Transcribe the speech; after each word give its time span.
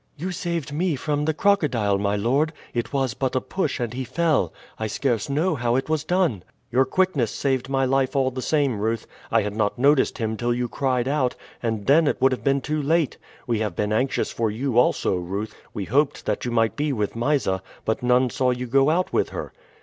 "You 0.17 0.31
saved 0.31 0.73
me 0.73 0.95
from 0.95 1.25
the 1.25 1.33
crocodile, 1.35 1.99
my 1.99 2.15
lord. 2.15 2.53
It 2.73 2.91
was 2.91 3.13
but 3.13 3.35
a 3.35 3.39
push 3.39 3.79
and 3.79 3.93
he 3.93 4.03
fell. 4.03 4.51
I 4.79 4.87
scarce 4.87 5.29
know 5.29 5.53
how 5.53 5.75
it 5.75 5.89
was 5.89 6.03
done." 6.03 6.41
"Your 6.71 6.85
quickness 6.85 7.29
saved 7.29 7.69
my 7.69 7.85
life 7.85 8.15
all 8.15 8.31
the 8.31 8.41
same, 8.41 8.79
Ruth. 8.79 9.05
I 9.29 9.43
had 9.43 9.55
not 9.55 9.77
noticed 9.77 10.17
him 10.17 10.37
till 10.37 10.55
you 10.55 10.67
cried 10.67 11.07
out, 11.07 11.35
and 11.61 11.85
then 11.85 12.07
it 12.07 12.19
would 12.19 12.31
have 12.31 12.43
been 12.43 12.61
too 12.61 12.81
late. 12.81 13.17
We 13.45 13.59
have 13.59 13.75
been 13.75 13.93
anxious 13.93 14.31
for 14.31 14.49
you 14.49 14.79
also, 14.79 15.17
Ruth. 15.17 15.53
We 15.71 15.85
hoped 15.85 16.25
that 16.25 16.45
you 16.45 16.49
might 16.51 16.75
be 16.75 16.91
with 16.91 17.15
Mysa, 17.15 17.61
but 17.85 18.01
none 18.01 18.31
saw 18.31 18.49
you 18.49 18.65
go 18.65 18.89
out 18.89 19.13
with 19.13 19.29
her." 19.29 19.53